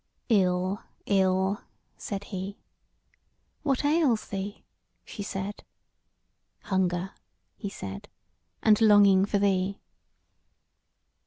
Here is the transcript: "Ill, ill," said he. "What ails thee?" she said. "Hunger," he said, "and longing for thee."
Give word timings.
"Ill, 0.29 0.81
ill," 1.05 1.61
said 1.95 2.23
he. 2.23 2.57
"What 3.61 3.85
ails 3.85 4.29
thee?" 4.29 4.63
she 5.05 5.21
said. 5.21 5.63
"Hunger," 6.63 7.11
he 7.55 7.69
said, 7.69 8.09
"and 8.63 8.81
longing 8.81 9.25
for 9.25 9.37
thee." 9.37 9.79